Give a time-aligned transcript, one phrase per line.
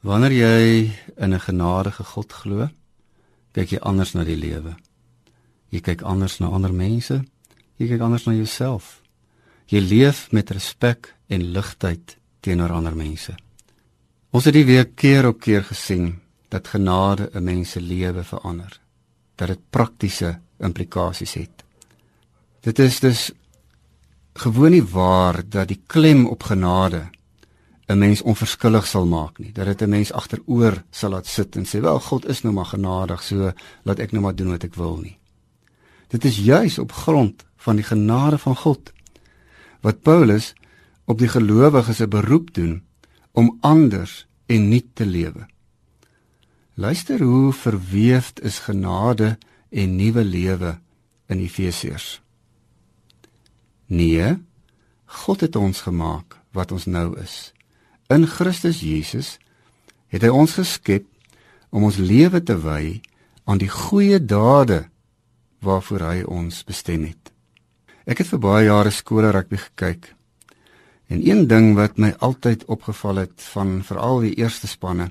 [0.00, 2.68] Wanneer jy in 'n genadige God glo,
[3.52, 4.76] kyk jy anders na die lewe.
[5.68, 7.24] Jy kyk anders na ander mense.
[7.76, 9.02] Jy kyk anders na jouself.
[9.66, 13.34] Jy leef met respek en ligtheid teenoor ander mense.
[14.30, 18.80] Ons het die week keer op keer gesien dat genade 'n mens se lewe verander.
[19.36, 21.64] Dat dit praktiese implikasies het.
[22.60, 23.32] Dit is dus
[24.34, 27.08] gewoon nie waar dat die klem op genade
[27.86, 29.52] 'n mens onverskillig sal maak nie.
[29.52, 32.66] Dat dit 'n mens agteroor sal laat sit en sê, "Wel, God is nou maar
[32.66, 35.18] genadig, so laat ek nou maar doen wat ek wil nie."
[36.08, 38.92] Dit is juis op grond van die genade van God
[39.80, 40.54] wat Paulus
[41.04, 42.82] op die gelowiges 'n beroep doen
[43.32, 45.46] om anders en nuut te lewe.
[46.74, 50.78] Luister hoe verweefd is genade en nuwe lewe
[51.26, 52.20] in Efesiërs.
[53.86, 54.38] Nee,
[55.04, 57.52] God het ons gemaak wat ons nou is.
[58.06, 59.32] In Christus Jesus
[60.14, 61.06] het hy ons geskep
[61.74, 63.00] om ons lewe te wy
[63.50, 64.84] aan die goeie dade
[65.66, 67.32] waarvoor hy ons bestem het.
[68.06, 70.12] Ek het vir baie jare skole rugby gekyk.
[71.10, 75.10] En een ding wat my altyd opgeval het van veral die eerste spanne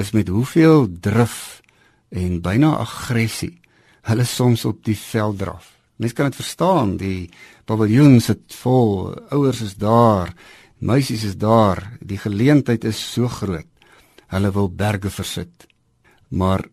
[0.00, 1.60] is met hoeveel drif
[2.08, 3.58] en byna aggressie
[4.08, 5.74] hulle soms op die veld draf.
[6.00, 7.30] Mens kan dit verstaan, die
[7.68, 10.32] paviljoens sit vol, ouers is daar,
[10.84, 13.68] meisies is daar, die geleentheid is so groot.
[14.28, 15.66] Hulle wil berge versit.
[16.28, 16.64] Maar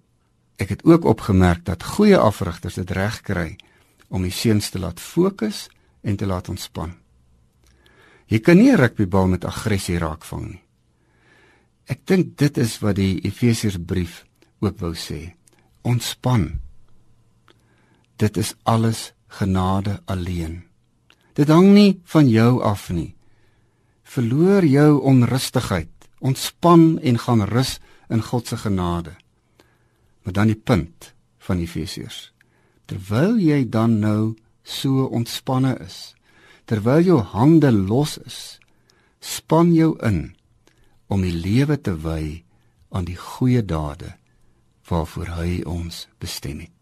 [0.61, 3.55] ek het ook opgemerk dat goeie afrigters dit reg kry
[4.11, 5.69] om die seuns te laat fokus
[6.03, 6.93] en te laat ontspan.
[8.27, 10.63] Jy kan nie 'n rugbybal met aggressie raakvang nie.
[11.85, 14.25] Ek dink dit is wat die Efesiërsbrief
[14.59, 15.33] ook wou sê.
[15.81, 16.59] Ontspan
[18.15, 20.63] dit is alles genade alleen.
[21.33, 23.15] Dit hang nie van jou af nie.
[24.11, 27.77] Verloor jou onrustigheid, ontspan en gaan rus
[28.11, 29.13] in God se genade.
[30.21, 32.33] Maar dan die punt van Efesiërs.
[32.85, 36.11] Terwyl jy dan nou so ontspanne is,
[36.67, 38.59] terwyl jou hande los is,
[39.19, 40.35] span jou in
[41.07, 42.43] om die lewe te wy
[42.91, 44.17] aan die goeie dade
[44.91, 46.80] waarvoor hy ons bestem het.